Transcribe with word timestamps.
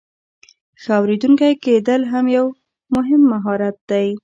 ښه 0.81 0.91
اوریدونکی 0.99 1.51
کیدل 1.63 2.01
هم 2.11 2.25
یو 2.37 2.45
مهم 2.95 3.21
مهارت 3.33 3.75
دی. 3.89 4.07